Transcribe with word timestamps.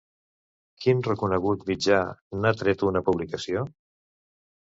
Quin 0.85 1.03
reconegut 1.07 1.65
mitjà 1.67 1.99
n'ha 2.39 2.53
tret 2.63 2.87
una 2.93 3.03
publicació? 3.11 3.63